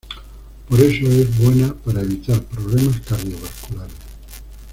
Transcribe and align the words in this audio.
Por 0.67 0.79
eso 0.81 1.05
es 1.05 1.37
buena 1.37 1.75
para 1.75 2.01
evitar 2.01 2.41
problemas 2.41 3.01
cardiovasculares. 3.01 3.93